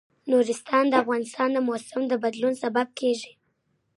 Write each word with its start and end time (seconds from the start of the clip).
نورستان 0.31 0.83
د 0.89 0.93
افغانستان 1.03 1.49
د 1.53 1.57
موسم 1.67 2.01
د 2.07 2.13
بدلون 2.23 2.53
سبب 2.63 2.87
کېږي. 2.99 3.31